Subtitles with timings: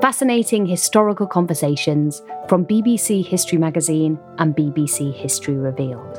[0.00, 6.14] Fascinating historical conversations from BBC History Magazine and BBC History Revealed.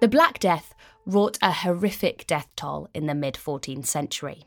[0.00, 0.72] The Black Death
[1.04, 4.44] wrought a horrific death toll in the mid 14th century.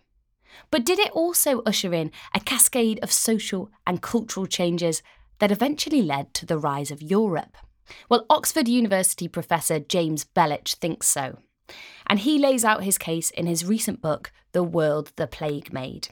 [0.70, 5.04] But did it also usher in a cascade of social and cultural changes
[5.40, 7.58] that eventually led to the rise of Europe?
[8.08, 11.40] Well, Oxford University professor James Belich thinks so.
[12.08, 16.10] And he lays out his case in his recent book, The World the Plague Made.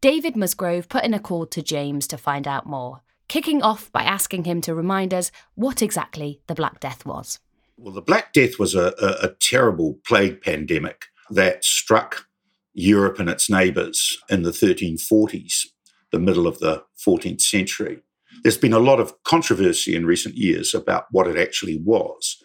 [0.00, 4.02] David Musgrove put in a call to James to find out more, kicking off by
[4.02, 7.38] asking him to remind us what exactly the Black Death was.
[7.76, 12.26] Well, the Black Death was a, a, a terrible plague pandemic that struck
[12.74, 15.66] Europe and its neighbours in the 1340s,
[16.12, 18.02] the middle of the 14th century.
[18.42, 22.42] There's been a lot of controversy in recent years about what it actually was,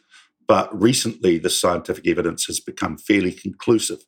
[0.51, 4.00] but recently the scientific evidence has become fairly conclusive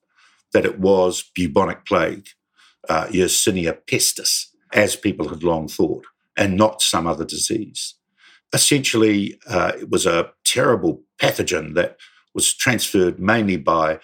[0.51, 2.27] that it was bubonic plague,
[2.89, 6.05] uh, Yersinia pestis, as people had long thought,
[6.35, 7.95] and not some other disease.
[8.51, 11.95] Essentially, uh, it was a terrible pathogen that
[12.33, 14.01] was transferred mainly by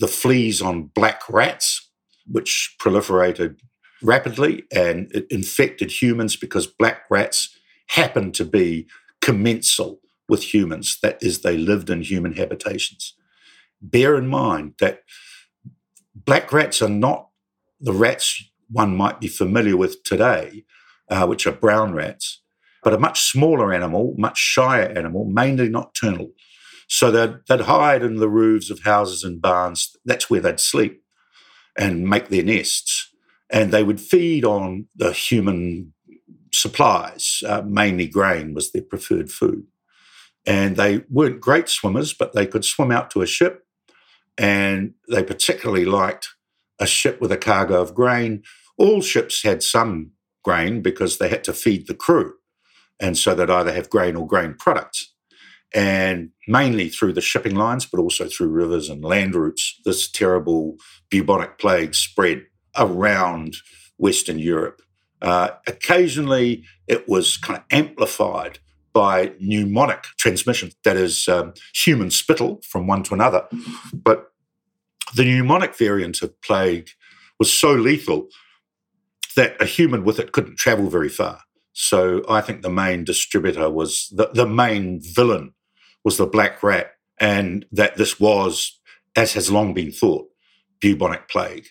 [0.00, 1.88] the fleas on black rats,
[2.30, 3.56] which proliferated
[4.02, 8.86] rapidly and it infected humans because black rats happened to be
[9.22, 9.98] commensal
[10.30, 10.98] with humans.
[11.02, 13.14] That is, they lived in human habitations.
[13.82, 15.02] Bear in mind that
[16.14, 17.28] black rats are not
[17.80, 20.64] the rats one might be familiar with today,
[21.08, 22.40] uh, which are brown rats,
[22.82, 26.30] but a much smaller animal, much shyer animal, mainly nocturnal.
[26.88, 29.96] So they'd, they'd hide in the roofs of houses and barns.
[30.04, 31.02] That's where they'd sleep
[31.76, 33.08] and make their nests.
[33.50, 35.92] And they would feed on the human
[36.52, 37.42] supplies.
[37.46, 39.66] Uh, mainly grain was their preferred food.
[40.46, 43.66] And they weren't great swimmers, but they could swim out to a ship.
[44.38, 46.28] And they particularly liked
[46.78, 48.42] a ship with a cargo of grain.
[48.78, 50.12] All ships had some
[50.42, 52.34] grain because they had to feed the crew.
[52.98, 55.12] And so they'd either have grain or grain products
[55.72, 60.76] and mainly through the shipping lines, but also through rivers and land routes, this terrible
[61.10, 62.44] bubonic plague spread
[62.76, 63.56] around
[63.96, 64.82] Western Europe.
[65.22, 68.58] Uh, occasionally, it was kind of amplified
[68.92, 73.46] by pneumonic transmission, that is, um, human spittle from one to another.
[73.92, 74.32] But
[75.14, 76.90] the pneumonic variant of plague
[77.38, 78.28] was so lethal
[79.36, 81.42] that a human with it couldn't travel very far.
[81.72, 85.54] So I think the main distributor was the, the main villain
[86.04, 88.78] was the black rat, and that this was,
[89.14, 90.26] as has long been thought,
[90.80, 91.68] bubonic plague.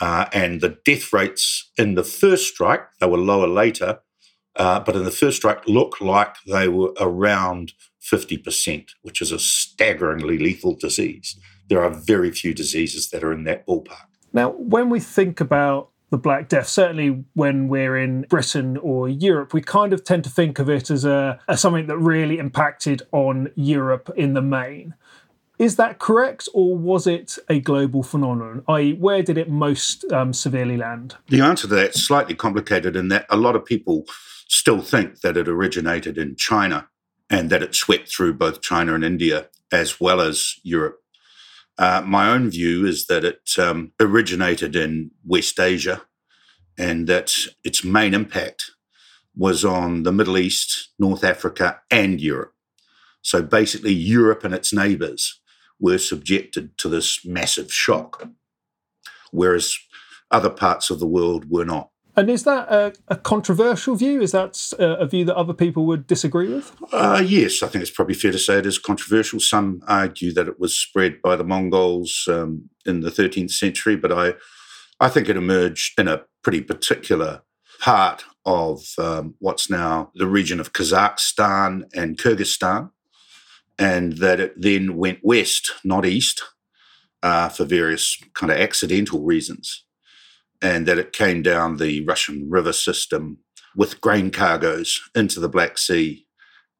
[0.00, 4.00] Uh, and the death rates in the first strike, they were lower later,
[4.56, 9.38] uh, but in the first strike look like they were around 50%, which is a
[9.38, 11.38] staggeringly lethal disease.
[11.68, 14.06] There are very few diseases that are in that ballpark.
[14.32, 19.54] Now, when we think about the Black Death, certainly when we're in Britain or Europe,
[19.54, 23.02] we kind of tend to think of it as, a, as something that really impacted
[23.12, 24.94] on Europe in the main.
[25.58, 28.64] Is that correct, or was it a global phenomenon?
[28.66, 31.16] I.e., where did it most um, severely land?
[31.28, 34.06] The answer to that is slightly complicated in that a lot of people
[34.50, 36.88] still think that it originated in China
[37.30, 40.98] and that it swept through both China and India as well as Europe.
[41.78, 46.02] Uh, my own view is that it um, originated in West Asia
[46.76, 47.32] and that
[47.62, 48.72] its main impact
[49.36, 52.52] was on the Middle East, North Africa, and Europe.
[53.22, 55.40] So basically, Europe and its neighbors
[55.78, 58.28] were subjected to this massive shock,
[59.30, 59.78] whereas
[60.30, 61.89] other parts of the world were not.
[62.16, 64.20] And is that a, a, controversial view?
[64.20, 66.74] Is that a, view that other people would disagree with?
[66.92, 69.38] Uh, yes, I think it's probably fair to say it is controversial.
[69.38, 74.12] Some argue that it was spread by the Mongols um, in the 13th century, but
[74.12, 74.34] I,
[74.98, 77.42] I think it emerged in a pretty particular
[77.78, 82.90] part of um, what's now the region of Kazakhstan and Kyrgyzstan,
[83.78, 86.42] and that it then went west, not east,
[87.22, 89.84] uh, for various kind of accidental reasons
[90.62, 93.38] and that it came down the Russian river system
[93.76, 96.26] with grain cargoes into the Black Sea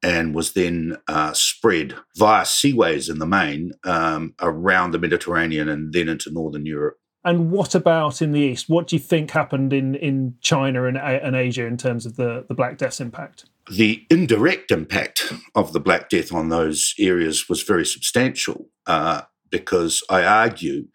[0.03, 5.93] and was then uh, spread via seaways in the main um, around the Mediterranean and
[5.93, 6.97] then into northern Europe.
[7.23, 8.67] And what about in the east?
[8.67, 12.45] What do you think happened in, in China and, and Asia in terms of the,
[12.47, 13.45] the Black Death's impact?
[13.69, 20.03] The indirect impact of the Black Death on those areas was very substantial uh, because
[20.09, 20.87] I argue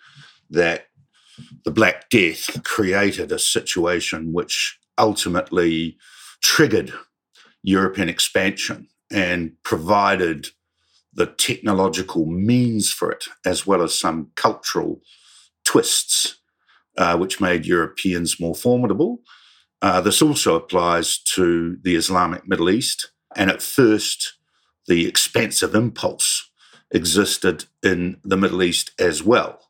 [0.50, 0.85] that
[1.66, 5.98] the Black Death created a situation which ultimately
[6.40, 6.92] triggered
[7.64, 10.46] European expansion and provided
[11.12, 15.00] the technological means for it, as well as some cultural
[15.64, 16.36] twists,
[16.98, 19.18] uh, which made Europeans more formidable.
[19.82, 23.10] Uh, this also applies to the Islamic Middle East.
[23.34, 24.34] And at first,
[24.86, 26.48] the expansive impulse
[26.92, 29.65] existed in the Middle East as well.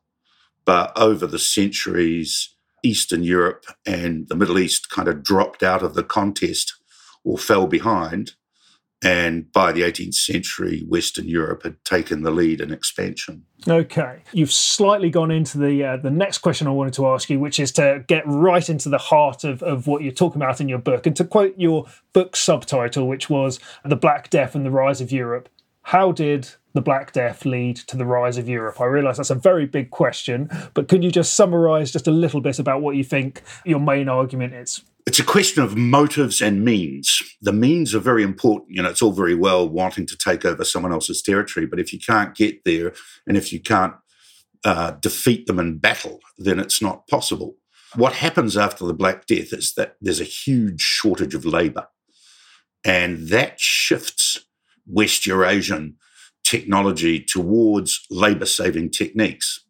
[0.67, 2.53] But over the centuries,
[2.83, 6.75] Eastern Europe and the Middle East kind of dropped out of the contest
[7.23, 8.33] or fell behind.
[9.01, 13.45] And by the 18th century, Western Europe had taken the lead in expansion.
[13.67, 17.39] Okay, you've slightly gone into the uh, the next question I wanted to ask you,
[17.39, 20.67] which is to get right into the heart of, of what you're talking about in
[20.67, 24.71] your book, and to quote your book subtitle, which was "The Black Death and the
[24.71, 25.47] Rise of Europe."
[25.83, 28.79] How did the Black Death lead to the rise of Europe?
[28.79, 32.39] I realise that's a very big question, but can you just summarise just a little
[32.39, 34.83] bit about what you think your main argument is?
[35.07, 37.23] It's a question of motives and means.
[37.41, 38.75] The means are very important.
[38.75, 41.91] You know, it's all very well wanting to take over someone else's territory, but if
[41.91, 42.93] you can't get there
[43.25, 43.95] and if you can't
[44.63, 47.55] uh, defeat them in battle, then it's not possible.
[47.95, 51.87] What happens after the Black Death is that there's a huge shortage of labour,
[52.85, 54.45] and that shifts
[54.85, 55.95] West Eurasian
[56.47, 59.65] technology towards labor saving techniques.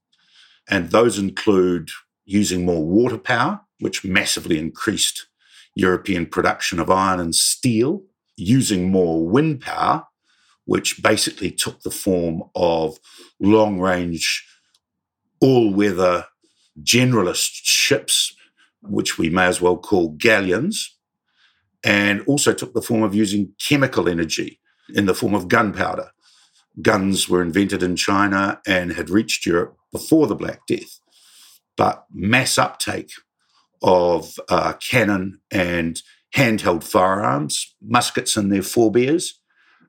[0.69, 1.89] And those include
[2.25, 5.27] using more water power, which massively increased
[5.75, 8.03] European production of iron and steel,
[8.35, 10.05] using more wind power,
[10.65, 12.99] which basically took the form of
[13.39, 14.45] long range,
[15.41, 16.25] all weather
[16.83, 18.35] generalist ships,
[18.81, 20.95] which we may as well call galleons,
[21.83, 24.59] and also took the form of using chemical energy
[24.93, 26.11] in the form of gunpowder
[26.81, 30.99] guns were invented in China and had reached Europe before the Black Death.
[31.75, 33.11] But mass uptake
[33.81, 36.01] of uh, cannon and
[36.35, 39.39] handheld firearms, muskets and their forebears,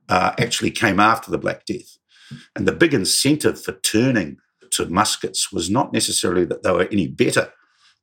[0.08, 1.98] uh, actually came after the Black Death.
[2.54, 4.38] And the big incentive for turning
[4.70, 7.52] to muskets was not necessarily that they were any better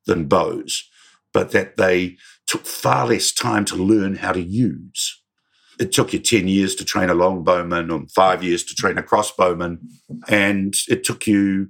[0.06, 0.88] than bows,
[1.32, 2.16] but that they
[2.46, 5.22] took far less time to learn how to use
[5.78, 9.02] it took you 10 years to train a longbowman or five years to train a
[9.02, 9.78] crossbowman.
[10.28, 11.68] And it took you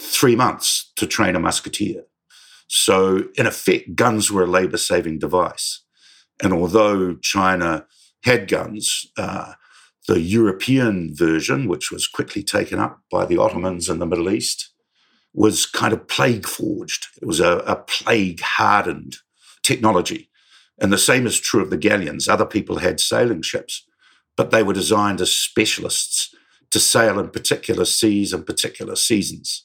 [0.00, 2.04] three months to train a musketeer.
[2.68, 5.84] So, in effect, guns were a labor saving device.
[6.42, 7.86] And although China
[8.24, 9.52] had guns, uh,
[10.08, 14.70] the European version, which was quickly taken up by the Ottomans in the Middle East,
[15.34, 17.06] was kind of plague forged.
[17.20, 19.16] It was a, a plague hardened
[19.62, 20.30] technology.
[20.82, 22.28] And the same is true of the galleons.
[22.28, 23.86] Other people had sailing ships,
[24.36, 26.34] but they were designed as specialists
[26.72, 29.64] to sail in particular seas and particular seasons.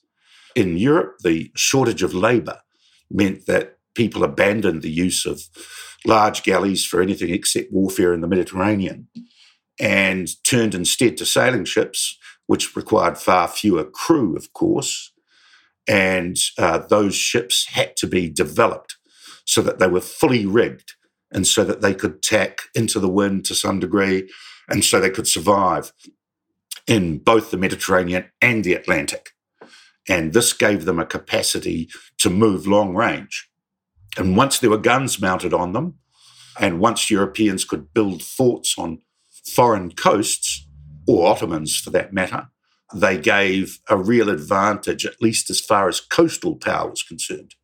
[0.55, 2.59] In Europe, the shortage of labor
[3.09, 5.41] meant that people abandoned the use of
[6.05, 9.07] large galleys for anything except warfare in the Mediterranean
[9.79, 15.11] and turned instead to sailing ships, which required far fewer crew, of course.
[15.87, 18.97] And uh, those ships had to be developed
[19.45, 20.93] so that they were fully rigged
[21.31, 24.29] and so that they could tack into the wind to some degree
[24.69, 25.93] and so they could survive
[26.87, 29.31] in both the Mediterranean and the Atlantic.
[30.09, 33.49] And this gave them a capacity to move long range.
[34.17, 35.95] And once there were guns mounted on them,
[36.59, 39.01] and once Europeans could build forts on
[39.45, 40.65] foreign coasts,
[41.07, 42.49] or Ottomans for that matter,
[42.93, 47.55] they gave a real advantage, at least as far as coastal power was concerned.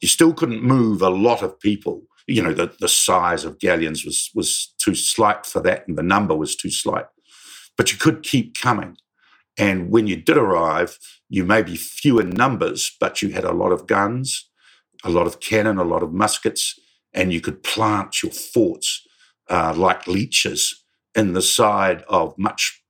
[0.00, 2.02] You still couldn't move a lot of people.
[2.26, 6.02] You know, the, the size of galleons was, was too slight for that, and the
[6.02, 7.06] number was too slight.
[7.76, 8.96] But you could keep coming.
[9.58, 13.52] And when you did arrive, you may be few in numbers, but you had a
[13.52, 14.48] lot of guns,
[15.04, 16.78] a lot of cannon, a lot of muskets,
[17.14, 19.06] and you could plant your forts
[19.50, 20.84] uh, like leeches
[21.16, 22.82] in the side of much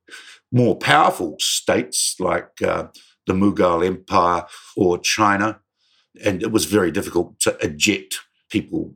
[0.51, 2.87] more powerful states like uh,
[3.27, 4.45] the Mughal Empire
[4.77, 5.59] or China.
[6.23, 8.19] And it was very difficult to eject
[8.51, 8.95] people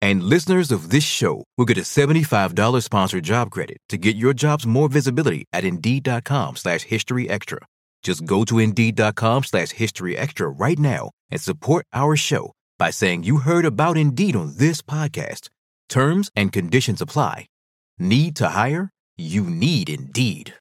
[0.00, 4.32] And listeners of this show will get a $75 sponsored job credit to get your
[4.32, 7.58] jobs more visibility at Indeed.com slash History Extra.
[8.02, 13.24] Just go to Indeed.com slash History Extra right now and support our show by saying
[13.24, 15.48] you heard about Indeed on this podcast.
[15.88, 17.46] Terms and conditions apply.
[17.98, 18.90] Need to hire?
[19.16, 20.54] You need Indeed.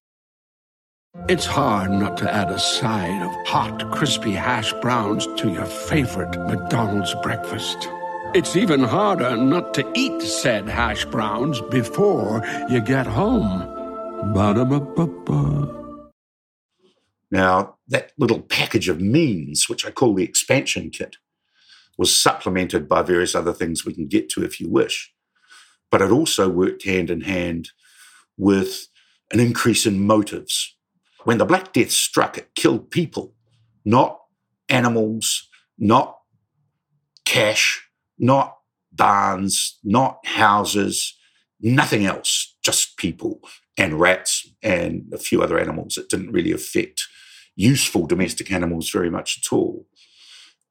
[1.30, 6.38] It's hard not to add a side of hot, crispy hash browns to your favorite
[6.48, 7.88] McDonald's breakfast.
[8.34, 13.60] It's even harder not to eat said hash browns before you get home.
[14.34, 16.12] Ba-da-ba-ba-ba.
[17.32, 21.18] Now, that little package of means, which I call the expansion kit,
[21.98, 25.14] was supplemented by various other things we can get to if you wish.
[25.90, 27.70] But it also worked hand in hand
[28.38, 28.88] with
[29.32, 30.76] an increase in motives
[31.24, 33.34] when the Black Death struck, it killed people,
[33.84, 34.20] not
[34.70, 36.20] animals, not
[37.26, 37.87] cash,
[38.20, 38.58] not
[38.92, 41.16] barns, not houses,
[41.62, 43.40] nothing else, just people
[43.78, 45.98] and rats and a few other animals.
[45.98, 47.08] It didn't really affect
[47.56, 49.86] useful domestic animals very much at all.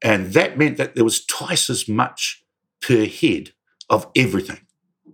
[0.01, 2.43] And that meant that there was twice as much
[2.81, 3.51] per head
[3.89, 4.61] of everything.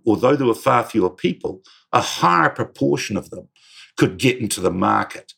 [0.06, 1.62] Although there were far fewer people,
[1.92, 3.48] a higher proportion of them
[3.96, 5.32] could get into the market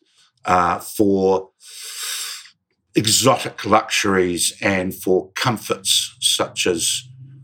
[0.44, 1.50] uh, for
[2.96, 7.02] exotic luxuries and for comforts such as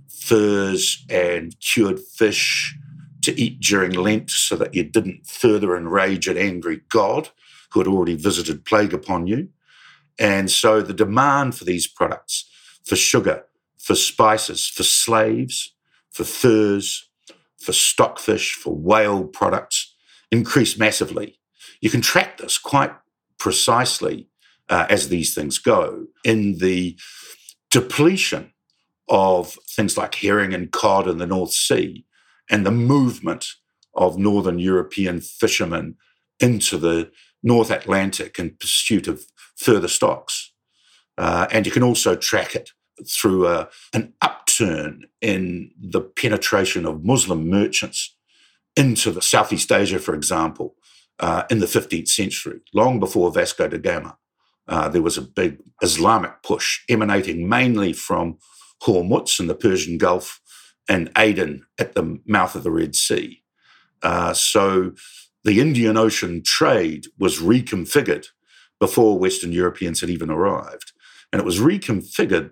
[0.08, 2.74] furs and cured fish
[3.20, 7.28] to eat during Lent so that you didn't further enrage an angry God
[7.70, 9.48] who had already visited plague upon you.
[10.18, 12.48] And so the demand for these products,
[12.84, 13.44] for sugar,
[13.78, 15.74] for spices, for slaves,
[16.10, 17.08] for furs,
[17.58, 19.94] for stockfish, for whale products,
[20.30, 21.38] increased massively.
[21.80, 22.92] You can track this quite
[23.38, 24.28] precisely
[24.72, 26.98] uh, as these things go in the
[27.70, 28.54] depletion
[29.06, 32.06] of things like herring and cod in the North Sea
[32.50, 33.46] and the movement
[33.94, 35.96] of Northern European fishermen
[36.40, 37.10] into the
[37.42, 39.26] North Atlantic in pursuit of
[39.56, 40.52] further stocks.
[41.18, 42.70] Uh, and you can also track it
[43.06, 48.16] through a, uh, an upturn in the penetration of Muslim merchants
[48.74, 50.76] into the Southeast Asia, for example,
[51.20, 54.16] uh, in the 15th century, long before Vasco da Gama.
[54.68, 58.38] Uh, there was a big Islamic push emanating mainly from
[58.82, 60.40] Hormuz in the Persian Gulf
[60.88, 63.42] and Aden at the mouth of the Red Sea.
[64.02, 64.92] Uh, so
[65.44, 68.26] the Indian Ocean trade was reconfigured
[68.80, 70.92] before Western Europeans had even arrived.
[71.32, 72.50] And it was reconfigured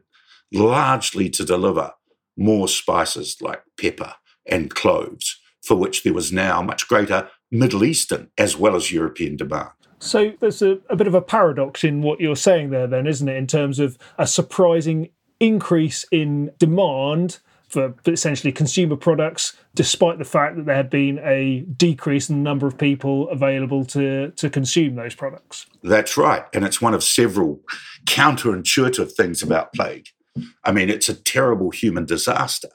[0.52, 1.93] largely to deliver
[2.37, 4.14] more spices like pepper
[4.47, 9.37] and cloves, for which there was now much greater Middle Eastern as well as European
[9.37, 9.71] demand.
[10.00, 13.28] So there's a, a bit of a paradox in what you're saying there, then, isn't
[13.28, 17.38] it, in terms of a surprising increase in demand
[17.69, 22.42] for essentially consumer products, despite the fact that there had been a decrease in the
[22.42, 25.66] number of people available to, to consume those products.
[25.85, 26.45] That's right.
[26.52, 27.61] And it's one of several
[28.07, 30.09] counterintuitive things about plague.
[30.64, 32.71] I mean, it's a terrible human disaster.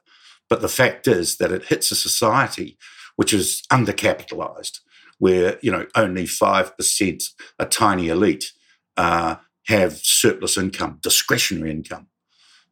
[0.50, 2.78] But the fact is that it hits a society
[3.18, 4.80] which is undercapitalized,
[5.18, 7.24] where, you know, only 5%,
[7.60, 8.52] a tiny elite,
[8.98, 9.36] uh,
[9.68, 12.08] have surplus income, discretionary income.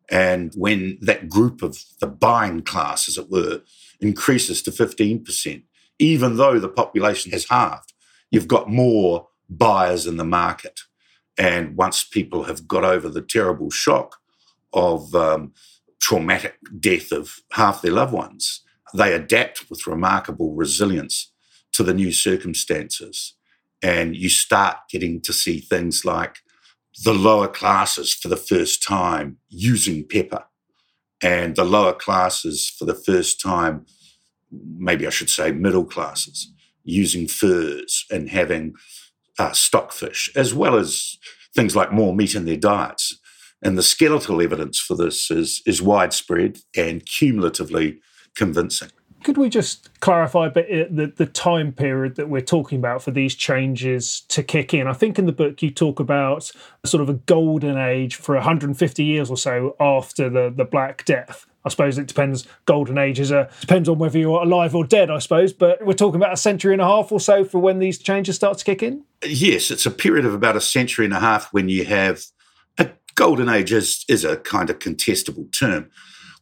[0.09, 3.61] And when that group of the buying class, as it were,
[3.99, 5.63] increases to 15%,
[5.99, 7.93] even though the population has halved,
[8.29, 10.81] you've got more buyers in the market.
[11.37, 14.17] And once people have got over the terrible shock
[14.73, 15.53] of um,
[15.99, 18.61] traumatic death of half their loved ones,
[18.93, 21.32] they adapt with remarkable resilience
[21.73, 23.35] to the new circumstances.
[23.81, 26.37] And you start getting to see things like
[27.03, 30.45] the lower classes for the first time using pepper,
[31.21, 33.85] and the lower classes for the first time,
[34.51, 36.51] maybe I should say middle classes,
[36.83, 38.75] using furs and having
[39.39, 41.17] uh, stockfish, as well as
[41.55, 43.17] things like more meat in their diets.
[43.61, 47.99] And the skeletal evidence for this is, is widespread and cumulatively
[48.35, 48.89] convincing.
[49.23, 53.01] Could we just clarify a bit uh, the, the time period that we're talking about
[53.01, 54.87] for these changes to kick in?
[54.87, 56.51] I think in the book you talk about
[56.85, 61.45] sort of a golden age for 150 years or so after the, the Black Death.
[61.65, 62.45] I suppose it depends.
[62.65, 65.53] Golden age is a depends on whether you're alive or dead, I suppose.
[65.53, 68.35] But we're talking about a century and a half or so for when these changes
[68.35, 69.03] start to kick in.
[69.25, 72.25] Yes, it's a period of about a century and a half when you have
[72.77, 75.89] a golden age is is a kind of contestable term.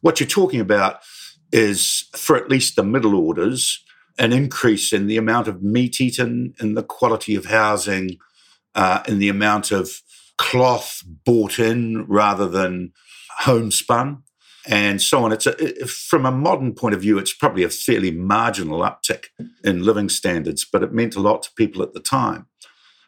[0.00, 1.02] What you're talking about
[1.52, 3.84] is for at least the middle orders
[4.18, 8.18] an increase in the amount of meat eaten, in the quality of housing,
[8.74, 10.02] uh, in the amount of
[10.38, 12.92] cloth bought in rather than
[13.40, 14.22] homespun,
[14.66, 15.32] and so on.
[15.32, 19.26] It's a, from a modern point of view, it's probably a fairly marginal uptick
[19.64, 22.46] in living standards, but it meant a lot to people at the time.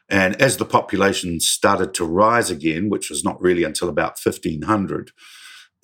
[0.09, 5.13] And as the population started to rise again, which was not really until about 1500,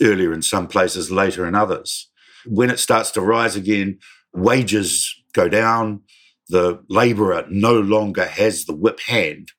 [0.03, 2.10] earlier in some places, later in others,
[2.47, 3.99] when it starts to rise again,
[4.33, 6.03] wages go down.
[6.49, 9.53] The labourer no longer has the whip hand,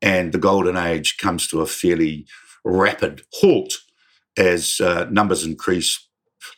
[0.00, 2.26] and the golden age comes to a fairly
[2.64, 3.74] rapid halt
[4.38, 6.08] as uh, numbers increase,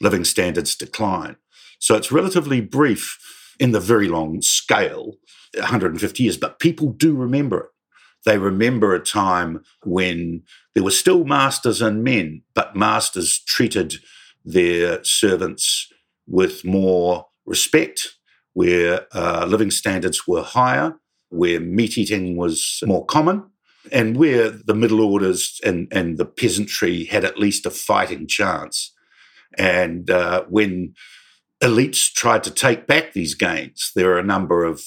[0.00, 1.36] living standards decline.
[1.80, 3.18] So it's relatively brief
[3.58, 5.14] in the very long scale,
[5.54, 7.70] 150 years, but people do remember it.
[8.24, 10.42] They remember a time when
[10.74, 13.96] there were still masters and men, but masters treated
[14.44, 15.88] their servants
[16.26, 18.08] with more respect,
[18.52, 20.94] where uh, living standards were higher,
[21.28, 23.44] where meat eating was more common,
[23.92, 28.92] and where the middle orders and, and the peasantry had at least a fighting chance.
[29.58, 30.94] And uh, when
[31.62, 34.82] elites tried to take back these gains, there are a number of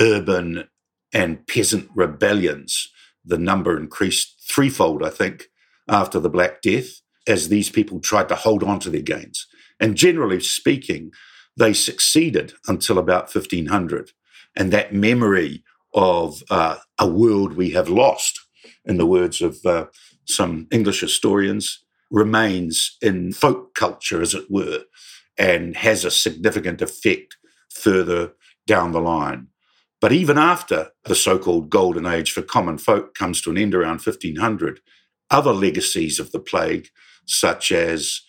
[0.00, 0.68] urban
[1.12, 2.88] and peasant rebellions.
[3.24, 5.46] The number increased threefold, I think,
[5.88, 9.46] after the Black Death as these people tried to hold on to their gains.
[9.80, 11.10] And generally speaking,
[11.56, 14.10] they succeeded until about 1500.
[14.56, 18.40] And that memory of uh, a world we have lost,
[18.84, 19.86] in the words of uh,
[20.26, 24.84] some English historians, remains in folk culture, as it were,
[25.38, 27.36] and has a significant effect
[27.70, 28.32] further
[28.66, 29.48] down the line.
[30.00, 33.74] But even after the so called golden age for common folk comes to an end
[33.74, 34.80] around 1500,
[35.30, 36.88] other legacies of the plague
[37.26, 38.20] such as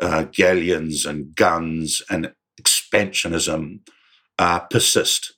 [0.00, 3.80] uh, galleons and guns and expansionism
[4.38, 5.34] uh, persist.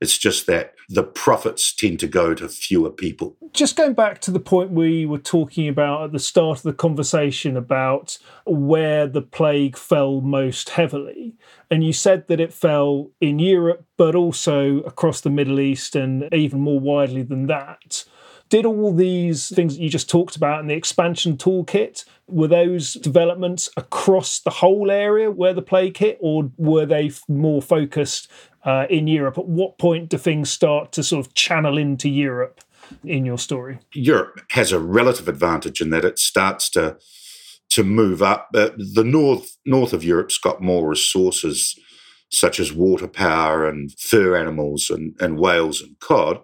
[0.00, 3.36] It's just that the profits tend to go to fewer people.
[3.52, 6.72] Just going back to the point we were talking about at the start of the
[6.72, 11.36] conversation about where the plague fell most heavily,
[11.70, 16.32] and you said that it fell in Europe, but also across the Middle East and
[16.32, 18.04] even more widely than that.
[18.48, 22.94] Did all these things that you just talked about in the expansion toolkit, were those
[22.94, 28.30] developments across the whole area where the plague hit, or were they more focused
[28.64, 29.38] uh, in Europe?
[29.38, 32.60] At what point do things start to sort of channel into Europe
[33.04, 33.78] in your story?
[33.92, 36.98] Europe has a relative advantage in that it starts to
[37.70, 38.48] to move up.
[38.54, 41.78] Uh, the north north of Europe's got more resources
[42.30, 46.40] such as water power and fur animals and, and whales and cod.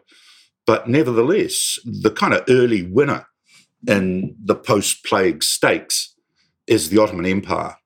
[0.66, 3.26] But nevertheless, the kind of early winner
[3.86, 6.14] in the post plague stakes
[6.66, 7.76] is the Ottoman Empire,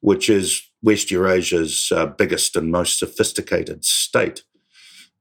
[0.00, 4.42] which is West Eurasia's uh, biggest and most sophisticated state.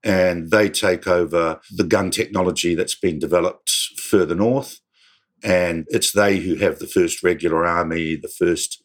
[0.03, 4.79] And they take over the gun technology that's been developed further north.
[5.43, 8.83] And it's they who have the first regular army, the first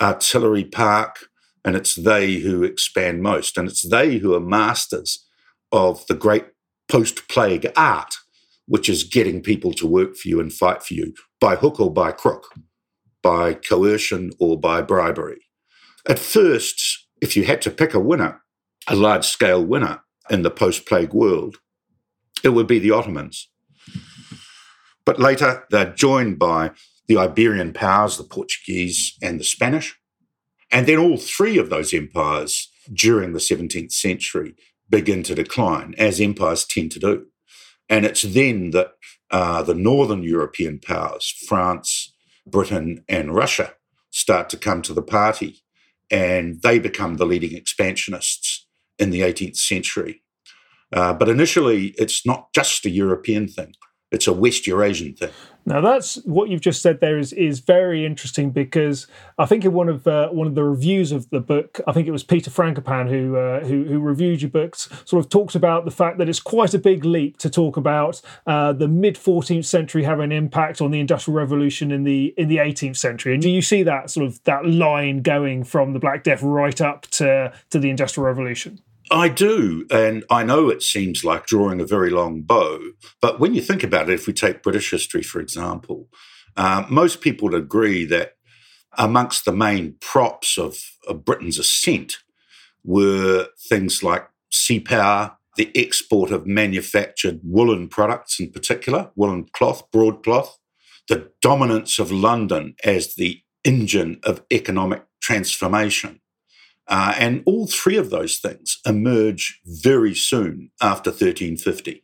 [0.00, 1.28] artillery park,
[1.64, 3.58] and it's they who expand most.
[3.58, 5.24] And it's they who are masters
[5.70, 6.46] of the great
[6.88, 8.16] post plague art,
[8.66, 11.92] which is getting people to work for you and fight for you by hook or
[11.92, 12.54] by crook,
[13.22, 15.40] by coercion or by bribery.
[16.08, 18.42] At first, if you had to pick a winner,
[18.86, 21.56] a large scale winner in the post plague world,
[22.42, 23.48] it would be the Ottomans.
[25.04, 26.72] But later, they're joined by
[27.06, 29.98] the Iberian powers, the Portuguese and the Spanish.
[30.70, 34.54] And then all three of those empires during the 17th century
[34.88, 37.26] begin to decline, as empires tend to do.
[37.88, 38.92] And it's then that
[39.30, 42.14] uh, the northern European powers, France,
[42.46, 43.74] Britain, and Russia,
[44.10, 45.62] start to come to the party.
[46.10, 48.66] And they become the leading expansionists
[48.98, 50.22] in the 18th century.
[50.90, 53.74] Uh, but initially, it's not just a European thing
[54.10, 55.30] it's a West Eurasian thing.
[55.66, 59.74] Now that's what you've just said there is is very interesting because I think in
[59.74, 62.50] one of uh, one of the reviews of the book, I think it was Peter
[62.50, 66.28] Frankopan who, uh, who, who reviewed your books, sort of talked about the fact that
[66.28, 70.32] it's quite a big leap to talk about uh, the mid 14th century having an
[70.32, 73.34] impact on the Industrial Revolution in the in the 18th century.
[73.34, 76.80] And do you see that sort of that line going from the Black Death right
[76.80, 78.80] up to to the Industrial Revolution?
[79.10, 79.86] I do.
[79.90, 82.78] And I know it seems like drawing a very long bow.
[83.20, 86.08] But when you think about it, if we take British history, for example,
[86.56, 88.36] uh, most people would agree that
[88.96, 92.18] amongst the main props of, of Britain's ascent
[92.84, 99.90] were things like sea power, the export of manufactured woolen products in particular, woolen cloth,
[99.90, 100.58] broadcloth,
[101.08, 106.20] the dominance of London as the engine of economic transformation.
[106.88, 112.02] Uh, and all three of those things emerge very soon after 1350.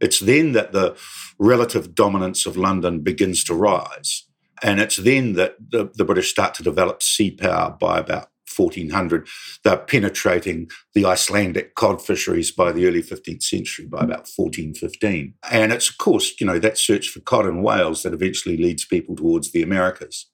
[0.00, 0.96] It's then that the
[1.38, 4.24] relative dominance of London begins to rise.
[4.62, 9.26] And it's then that the, the British start to develop sea power by about 1400.
[9.64, 15.34] They're penetrating the Icelandic cod fisheries by the early 15th century, by about 1415.
[15.50, 18.84] And it's, of course, you know, that search for cod and whales that eventually leads
[18.84, 20.26] people towards the Americas.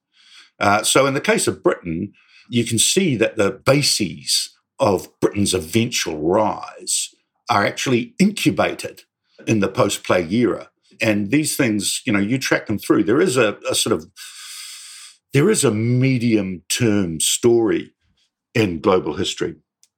[0.59, 2.13] Uh, so in the case of Britain,
[2.49, 7.15] you can see that the bases of Britain's eventual rise
[7.49, 9.03] are actually incubated
[9.47, 10.71] in the post plague era.
[11.01, 13.05] And these things, you know, you track them through.
[13.05, 14.11] There is a, a sort of
[15.33, 17.93] there is a medium term story
[18.55, 19.57] in global history.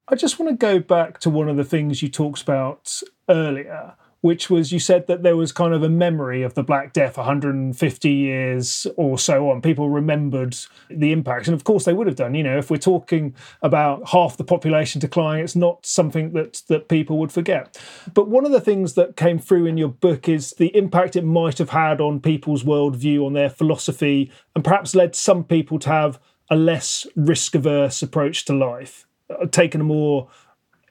[0.08, 3.94] I just want to go back to one of the things you talked about earlier,
[4.20, 7.16] which was you said that there was kind of a memory of the Black Death
[7.16, 9.62] 150 years or so on.
[9.62, 10.56] People remembered
[10.90, 11.46] the impact.
[11.46, 12.34] And of course they would have done.
[12.34, 16.88] You know, if we're talking about half the population declining, it's not something that, that
[16.88, 17.80] people would forget.
[18.12, 21.24] But one of the things that came through in your book is the impact it
[21.24, 25.88] might have had on people's worldview, on their philosophy, and perhaps led some people to
[25.88, 26.18] have
[26.50, 30.28] a less risk averse approach to life, uh, taken a more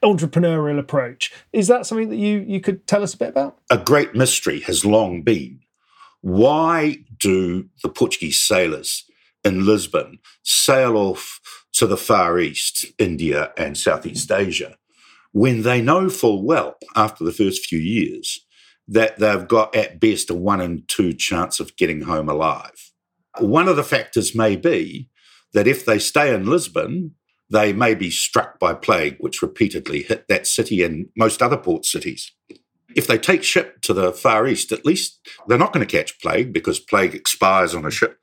[0.02, 1.32] entrepreneurial approach.
[1.52, 3.58] Is that something that you you could tell us a bit about?
[3.70, 5.60] A great mystery has long been
[6.20, 9.04] why do the Portuguese sailors
[9.44, 11.40] in Lisbon sail off
[11.74, 14.76] to the Far East, India and Southeast Asia,
[15.32, 18.44] when they know full well after the first few years
[18.88, 22.90] that they've got at best a one in two chance of getting home alive.
[23.38, 25.10] One of the factors may be
[25.52, 27.14] that if they stay in Lisbon,
[27.50, 31.84] they may be struck by plague, which repeatedly hit that city and most other port
[31.84, 32.32] cities.
[32.94, 36.20] If they take ship to the Far East, at least they're not going to catch
[36.20, 38.18] plague because plague expires on a ship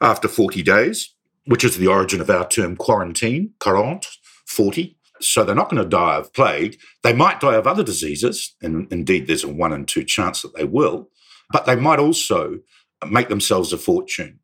[0.00, 1.14] after 40 days,
[1.46, 4.06] which is the origin of our term quarantine, 40,
[4.46, 4.96] 40.
[5.20, 6.78] So they're not going to die of plague.
[7.02, 10.54] They might die of other diseases, and indeed there's a one in two chance that
[10.56, 11.10] they will,
[11.50, 12.60] but they might also
[13.08, 14.40] make themselves a fortune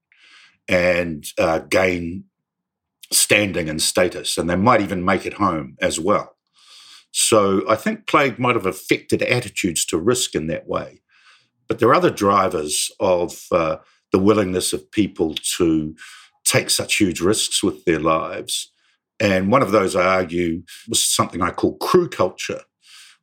[0.69, 2.25] and uh, gain
[3.13, 6.37] standing and status, and they might even make it home as well.
[7.13, 11.01] So I think plague might have affected attitudes to risk in that way.
[11.69, 13.77] But there are other drivers of uh,
[14.13, 15.95] the willingness of people to
[16.45, 18.71] take such huge risks with their lives.
[19.19, 22.63] And one of those, I argue, was something I call crew culture,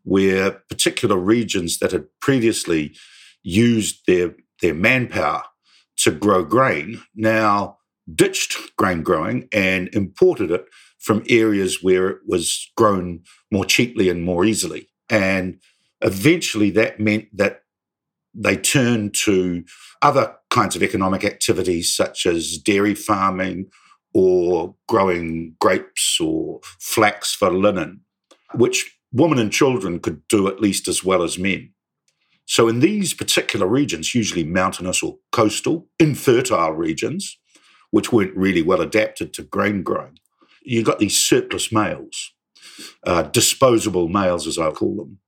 [0.03, 2.95] where particular regions that had previously
[3.43, 5.43] used their, their manpower
[5.97, 7.77] to grow grain now
[8.13, 10.65] ditched grain growing and imported it
[10.99, 14.87] from areas where it was grown more cheaply and more easily.
[15.09, 15.59] And
[16.01, 17.61] eventually that meant that
[18.33, 19.63] they turned to
[20.01, 23.67] other kinds of economic activities such as dairy farming
[24.13, 28.01] or growing grapes or flax for linen,
[28.55, 31.71] which women and children could do at least as well as men.
[32.45, 37.37] So, in these particular regions, usually mountainous or coastal, infertile regions,
[37.93, 40.17] which weren't really well adapted to grain growing,
[40.65, 42.31] You've got these surplus males,
[43.05, 45.19] uh, disposable males, as I call them,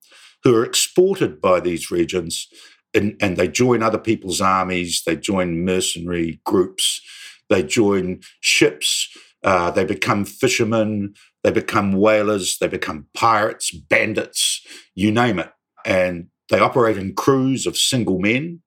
[0.43, 2.47] who are exported by these regions
[2.93, 7.01] and, and they join other people's armies, they join mercenary groups,
[7.49, 9.09] they join ships,
[9.43, 15.51] uh, they become fishermen, they become whalers, they become pirates, bandits, you name it.
[15.85, 18.61] And they operate in crews of single men.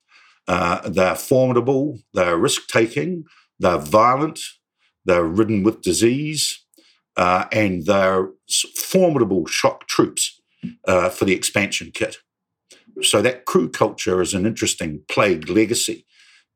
[0.46, 3.24] Uh, they're formidable, they're risk taking,
[3.58, 4.40] they're violent,
[5.04, 6.64] they're ridden with disease,
[7.16, 8.28] uh, and they're
[8.76, 10.40] formidable shock troops
[10.86, 12.18] uh, for the expansion kit.
[13.02, 16.06] So that crew culture is an interesting plague legacy,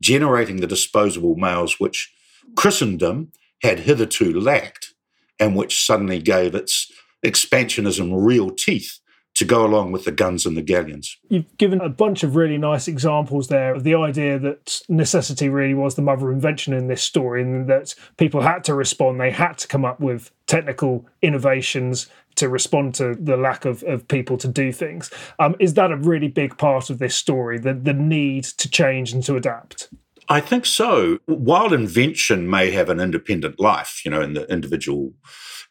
[0.00, 2.12] generating the disposable males which
[2.56, 4.94] Christendom had hitherto lacked
[5.38, 6.90] and which suddenly gave its
[7.24, 8.98] expansionism real teeth
[9.34, 11.16] to go along with the guns and the galleons.
[11.28, 15.74] You've given a bunch of really nice examples there of the idea that necessity really
[15.74, 19.30] was the mother of invention in this story, and that people had to respond, they
[19.30, 24.36] had to come up with technical innovations to respond to the lack of, of people
[24.38, 25.10] to do things.
[25.38, 29.12] Um, is that a really big part of this story, the, the need to change
[29.12, 29.88] and to adapt?
[30.28, 31.18] I think so.
[31.26, 35.12] While invention may have an independent life, you know, in the individual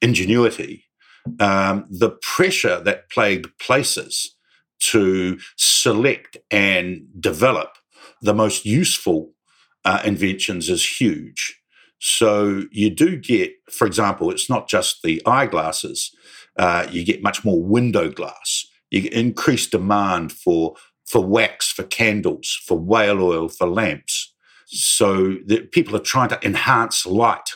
[0.02, 0.86] ingenuity,
[1.40, 4.36] um, the pressure that plague places
[4.80, 7.78] to select and develop
[8.22, 9.32] the most useful
[9.86, 11.60] uh, inventions is huge.
[12.00, 16.12] So you do get, for example, it's not just the eyeglasses.
[16.58, 18.66] Uh, you get much more window glass.
[18.90, 24.34] You get increased demand for for wax, for candles, for whale oil, for lamps.
[24.68, 27.52] So that people are trying to enhance light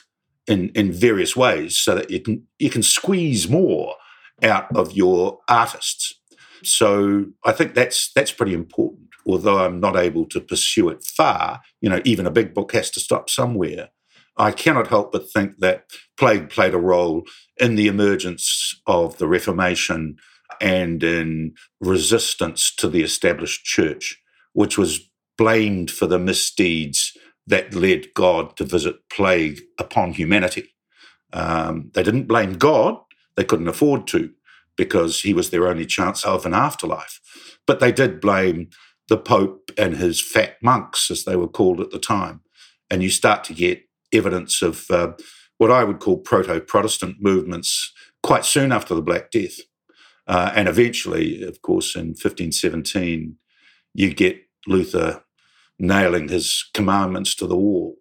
[0.48, 3.96] in, in various ways so that you can you can squeeze more
[4.44, 6.20] out of your artists.
[6.64, 9.10] So I think that's that's pretty important.
[9.28, 12.92] Although I'm not able to pursue it far, you know, even a big book has
[12.92, 13.90] to stop somewhere.
[14.38, 15.86] I cannot help but think that
[16.18, 17.24] plague played a role
[17.58, 20.18] in the emergence of the Reformation
[20.62, 24.22] and in resistance to the established church,
[24.54, 25.00] which was
[25.38, 30.76] blamed for the misdeeds that led God to visit plague upon humanity.
[31.34, 32.98] Um, they didn't blame God,
[33.36, 34.32] they couldn't afford to
[34.78, 37.20] because he was their only chance of an afterlife.
[37.66, 38.70] But they did blame
[39.08, 42.42] the Pope and his fat monks, as they were called at the time.
[42.90, 45.14] And you start to get evidence of uh,
[45.58, 49.58] what I would call proto Protestant movements quite soon after the Black Death.
[50.28, 53.38] Uh, and eventually, of course, in 1517,
[53.94, 55.24] you get Luther
[55.80, 57.96] nailing his commandments to the wall.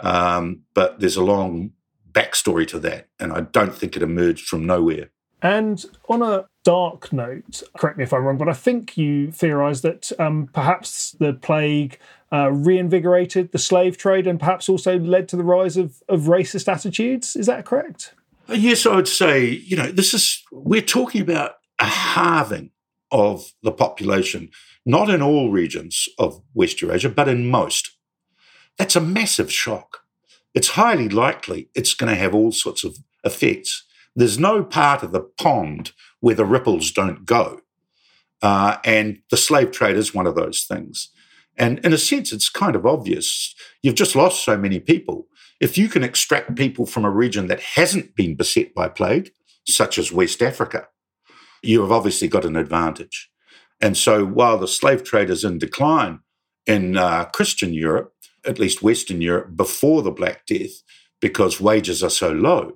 [0.00, 1.72] Um, but there's a long
[2.10, 5.10] backstory to that, and I don't think it emerged from nowhere.
[5.42, 9.82] And on a dark note, correct me if I'm wrong, but I think you theorise
[9.82, 11.98] that um, perhaps the plague
[12.32, 16.70] uh, reinvigorated the slave trade and perhaps also led to the rise of, of racist
[16.70, 17.36] attitudes.
[17.36, 18.14] Is that correct?
[18.48, 22.70] Uh, yes, I would say, you know, this is, we're talking about a halving
[23.10, 24.50] of the population
[24.86, 27.90] not in all regions of West Eurasia, but in most.
[28.78, 30.00] That's a massive shock.
[30.54, 33.84] It's highly likely it's going to have all sorts of effects.
[34.16, 37.60] There's no part of the pond where the ripples don't go.
[38.42, 41.10] Uh, and the slave trade is one of those things.
[41.58, 43.54] And in a sense, it's kind of obvious.
[43.82, 45.26] You've just lost so many people.
[45.60, 49.30] If you can extract people from a region that hasn't been beset by plague,
[49.66, 50.88] such as West Africa,
[51.62, 53.30] you have obviously got an advantage.
[53.80, 56.20] And so while the slave trade is in decline
[56.66, 58.12] in uh, Christian Europe,
[58.46, 60.82] at least Western Europe, before the Black Death,
[61.20, 62.72] because wages are so low,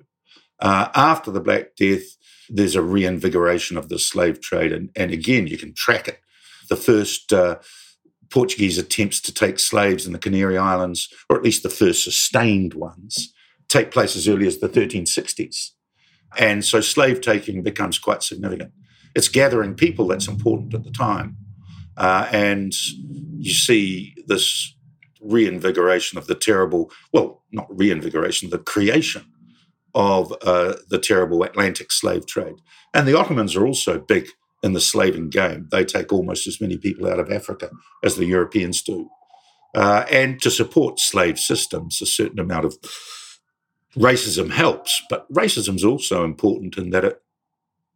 [0.59, 2.03] uh, after the Black Death,
[2.49, 4.71] there's a reinvigoration of the slave trade.
[4.71, 6.19] And, and again, you can track it.
[6.69, 7.57] The first uh,
[8.29, 12.73] Portuguese attempts to take slaves in the Canary Islands, or at least the first sustained
[12.73, 13.33] ones,
[13.69, 15.71] take place as early as the 1360s.
[16.37, 18.71] And so slave taking becomes quite significant
[19.15, 21.37] it's gathering people that's important at the time.
[21.97, 22.73] Uh, and
[23.37, 24.75] you see this
[25.21, 29.25] reinvigoration of the terrible, well, not reinvigoration, the creation
[29.95, 32.55] of uh, the terrible Atlantic slave trade.
[32.93, 34.27] And the Ottomans are also big
[34.61, 35.69] in the slaving game.
[35.71, 37.69] They take almost as many people out of Africa
[38.03, 39.09] as the Europeans do.
[39.73, 42.77] Uh, and to support slave systems, a certain amount of
[43.97, 47.21] racism helps, but racism is also important in that it,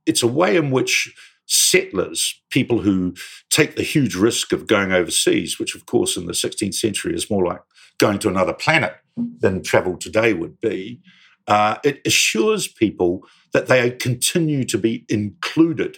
[0.05, 1.13] it's a way in which
[1.45, 3.13] settlers, people who
[3.49, 7.29] take the huge risk of going overseas, which of course in the 16th century is
[7.29, 7.61] more like
[7.97, 8.95] going to another planet
[9.39, 11.01] than travel today would be,
[11.47, 15.97] uh, it assures people that they continue to be included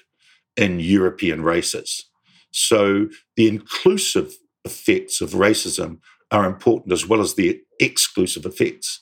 [0.56, 2.06] in European races.
[2.52, 4.34] So the inclusive
[4.64, 6.00] effects of racism
[6.32, 9.02] are important as well as the exclusive effects.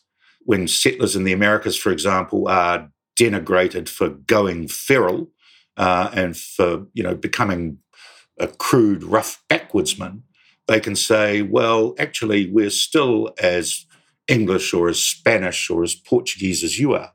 [0.49, 5.29] When settlers in the Americas, for example, are denigrated for going feral,
[5.77, 7.77] uh, and for you know becoming
[8.39, 10.23] a crude, rough backwoodsman,
[10.67, 13.85] they can say, well, actually, we're still as
[14.27, 17.11] English or as Spanish or as Portuguese as you are,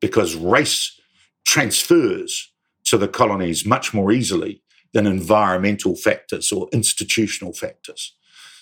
[0.00, 1.00] because race
[1.46, 2.52] transfers
[2.86, 4.60] to the colonies much more easily
[4.92, 8.16] than environmental factors or institutional factors.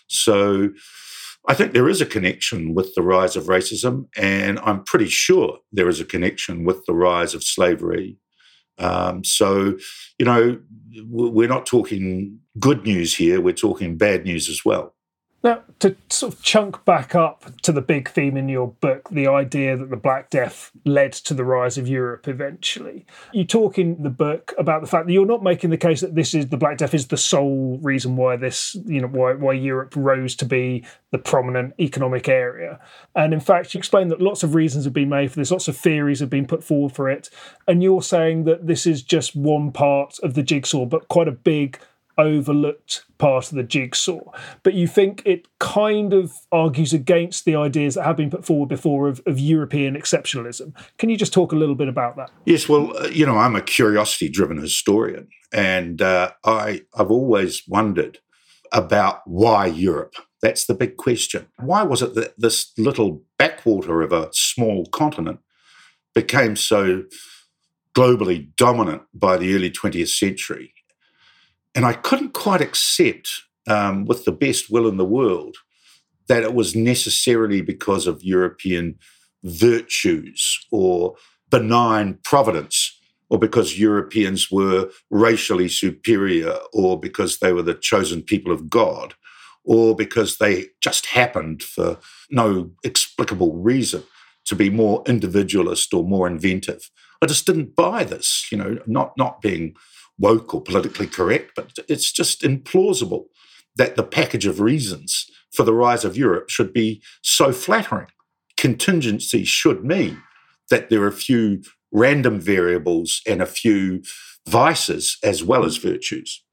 [0.09, 0.73] So
[1.49, 5.59] I think there is a connection with the rise of racism, and I'm pretty sure
[5.73, 8.19] there is a connection with the rise of slavery
[8.81, 9.77] um, so,
[10.19, 10.59] you know,
[11.07, 14.95] we're not talking good news here, we're talking bad news as well.
[15.43, 19.27] Now, to sort of chunk back up to the big theme in your book, the
[19.27, 23.07] idea that the Black Death led to the rise of Europe eventually.
[23.33, 26.15] You talk in the book about the fact that you're not making the case that
[26.15, 29.55] this is the Black Death is the sole reason why this, you know, why, why
[29.55, 32.79] Europe rose to be the prominent economic area.
[33.17, 35.69] And in fact, you explain that lots of reasons have been made for this, lots
[35.69, 37.31] of theories have been put forward for it.
[37.67, 41.33] And you're saying that this is just one part of the jigsaw, but quite a
[41.33, 41.79] big
[42.21, 44.21] overlooked part of the jigsaw.
[44.63, 48.69] But you think it kind of argues against the ideas that have been put forward
[48.69, 50.75] before of, of European exceptionalism.
[50.99, 52.31] Can you just talk a little bit about that?
[52.45, 57.63] Yes, well, uh, you know, I'm a curiosity driven historian, and uh, I, I've always
[57.67, 58.19] wondered
[58.73, 60.15] about why Europe.
[60.43, 61.49] That's the big question.
[61.59, 65.41] Why was it that this little backwater of a small continent
[66.15, 67.05] became so
[67.95, 70.73] globally dominant by the early 20th century
[71.75, 73.29] and I couldn't quite accept,
[73.69, 75.57] um, with the best will in the world,
[76.29, 78.99] that it was necessarily because of European
[79.43, 81.15] virtues or
[81.51, 82.97] benign providence,
[83.29, 89.15] or because Europeans were racially superior, or because they were the chosen people of God,
[89.65, 91.99] or because they just happened for
[92.31, 94.03] no explicable reason
[94.47, 96.91] to be more individualist or more inventive.
[97.23, 99.75] I just didn't buy this, you know, not not being
[100.21, 103.25] woke or politically correct, but it's just implausible
[103.77, 108.07] that the package of reasons for the rise of Europe should be so flattering.
[108.57, 110.23] Contingency should mean
[110.69, 114.03] that there are a few random variables and a few
[114.49, 116.45] vices as well as virtues.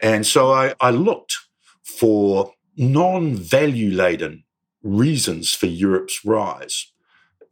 [0.00, 1.34] And so I, I looked
[1.82, 4.44] for non value laden
[4.82, 6.92] reasons for Europe's rise.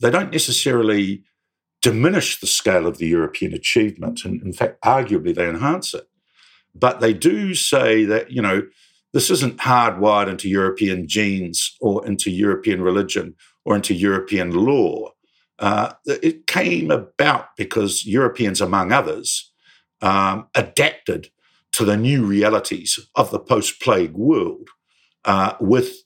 [0.00, 1.24] They don't necessarily
[1.86, 4.24] diminish the scale of the European achievement.
[4.24, 6.08] And in fact, arguably, they enhance it.
[6.74, 8.62] But they do say that, you know,
[9.12, 15.12] this isn't hardwired into European genes or into European religion or into European law.
[15.60, 19.52] Uh, it came about because Europeans, among others,
[20.02, 21.28] um, adapted
[21.70, 24.70] to the new realities of the post plague world
[25.24, 25.98] uh, with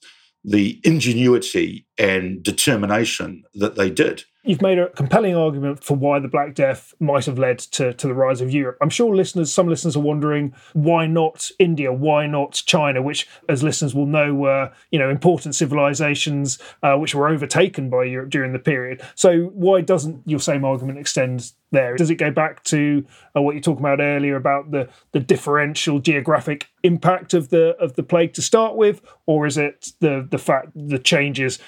[0.44, 4.24] the ingenuity and determination that they did.
[4.42, 8.06] You've made a compelling argument for why the Black Death might have led to, to
[8.06, 8.78] the rise of Europe.
[8.80, 13.62] I'm sure listeners, some listeners are wondering why not India, why not China, which, as
[13.62, 18.52] listeners will know, were you know important civilizations uh, which were overtaken by Europe during
[18.52, 19.02] the period.
[19.14, 21.96] So why doesn't your same argument extend there?
[21.96, 23.04] Does it go back to
[23.36, 27.94] uh, what you talked about earlier about the the differential geographic impact of the of
[27.94, 31.58] the plague to start with, or is it the the fact the changes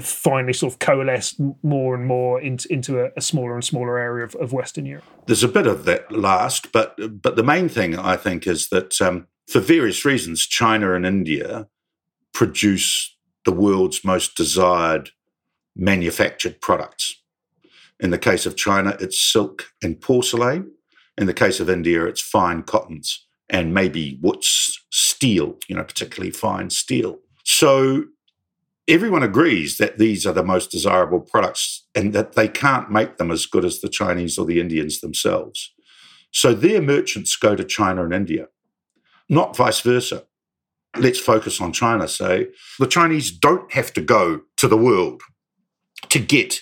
[0.00, 4.24] finally sort of coalesced more and more into, into a, a smaller and smaller area
[4.24, 5.04] of, of, Western Europe?
[5.26, 9.00] There's a bit of that last, but but the main thing I think is that
[9.00, 11.68] um, for various reasons, China and India
[12.32, 15.10] produce the world's most desired
[15.74, 17.22] manufactured products.
[18.00, 20.70] In the case of China, it's silk and porcelain.
[21.16, 26.30] In the case of India, it's fine cottons and maybe wootz steel, you know, particularly
[26.30, 27.18] fine steel.
[27.44, 28.04] So
[28.88, 33.30] everyone agrees that these are the most desirable products and that they can't make them
[33.30, 35.72] as good as the Chinese or the Indians themselves.
[36.32, 38.48] So their merchants go to China and India,
[39.28, 40.24] not vice versa.
[40.98, 45.20] let's focus on China, say, the Chinese don't have to go to the world
[46.08, 46.60] to get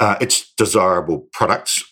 [0.00, 1.84] uh, its desirable products.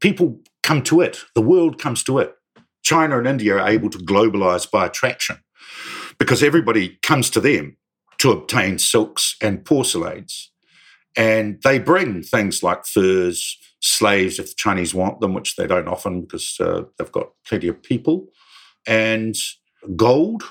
[0.00, 2.34] People come to it, the world comes to it.
[2.82, 5.38] China and India are able to globalize by attraction
[6.18, 7.76] because everybody comes to them
[8.18, 10.50] to obtain silks and porcelains.
[11.16, 15.88] And they bring things like furs, slaves, if the Chinese want them, which they don't
[15.88, 18.26] often because uh, they've got plenty of people,
[18.86, 19.34] and
[19.96, 20.42] gold.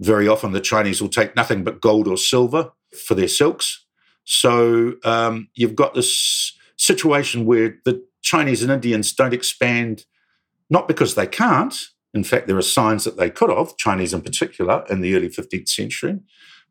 [0.00, 2.72] Very often the Chinese will take nothing but gold or silver
[3.06, 3.83] for their silks.
[4.24, 10.04] So um, you've got this situation where the Chinese and Indians don't expand,
[10.70, 11.74] not because they can't.
[12.14, 15.28] In fact, there are signs that they could have, Chinese in particular, in the early
[15.28, 16.20] 15th century,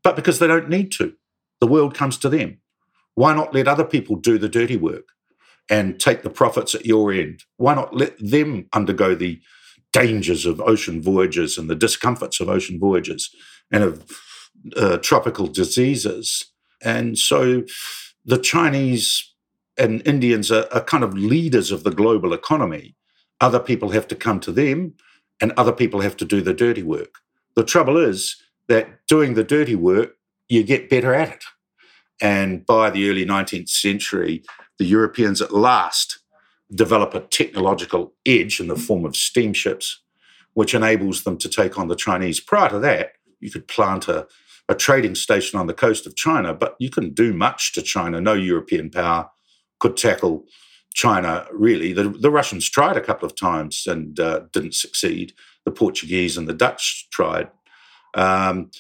[0.04, 1.14] but because they don't need to.
[1.60, 2.60] The world comes to them.
[3.16, 5.10] Why not let other people do the dirty work
[5.70, 7.44] and take the profits at your end?
[7.58, 9.40] Why not let them undergo the
[9.92, 13.30] dangers of ocean voyages and the discomforts of ocean voyages
[13.72, 14.22] and of
[14.76, 16.53] uh, tropical diseases?
[16.84, 17.64] And so
[18.26, 19.34] the Chinese
[19.78, 22.96] and Indians are, are kind of leaders of the global economy.
[23.42, 24.94] Other people have to come to them
[25.42, 27.16] and other people have to do the dirty work.
[27.56, 28.36] The trouble is
[28.68, 30.16] that doing the dirty work,
[30.48, 31.44] you get better at it.
[32.22, 34.44] And by the early 19th century,
[34.78, 36.20] the Europeans at last
[36.74, 40.02] develop a technological edge in the form of steamships,
[40.54, 42.40] which enables them to take on the Chinese.
[42.40, 44.28] Prior to that, you could plant a,
[44.74, 48.20] a trading station on the coast of China, but you couldn't do much to China.
[48.20, 49.30] No European power
[49.80, 50.46] could tackle
[50.94, 51.94] China, really.
[51.94, 55.34] The, the Russians tried a couple of times and uh, didn't succeed.
[55.66, 57.50] The Portuguese and the Dutch tried.
[58.16, 58.72] Um,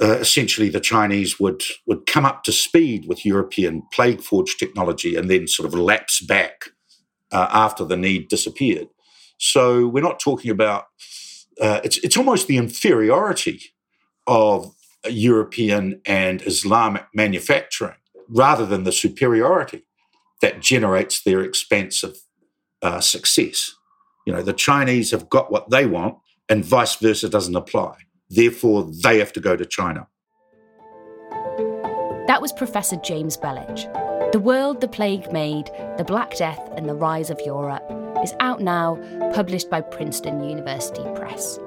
[0.00, 5.16] uh, essentially, the Chinese would, would come up to speed with European plague forge technology
[5.16, 6.66] and then sort of lapse back
[7.32, 8.88] uh, after the need disappeared.
[9.38, 10.84] So we're not talking about,
[11.60, 13.72] uh, it's, it's almost the inferiority
[14.26, 14.74] of
[15.08, 17.96] European and Islamic manufacturing
[18.28, 19.84] rather than the superiority
[20.42, 22.16] that generates their expansive
[22.82, 23.74] uh, success.
[24.26, 26.16] You know, the Chinese have got what they want,
[26.48, 27.96] and vice versa doesn't apply.
[28.28, 30.08] Therefore, they have to go to China.
[32.26, 34.32] That was Professor James Belich.
[34.32, 37.84] The World the Plague Made, The Black Death and the Rise of Europe
[38.22, 38.96] is out now,
[39.32, 41.60] published by Princeton University Press.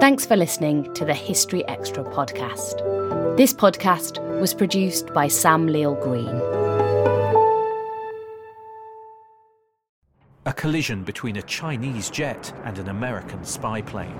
[0.00, 3.36] Thanks for listening to the History Extra podcast.
[3.36, 6.26] This podcast was produced by Sam Leal Green.
[10.46, 14.18] A collision between a Chinese jet and an American spy plane.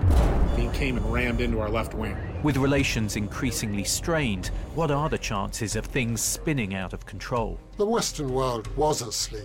[0.57, 2.17] He came and rammed into our left wing.
[2.43, 7.59] With relations increasingly strained, what are the chances of things spinning out of control?
[7.77, 9.45] The Western world was asleep.